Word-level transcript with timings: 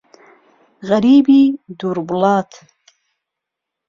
غەریبی 0.87 1.41
دوور 1.79 1.97
وڵات 2.09 2.51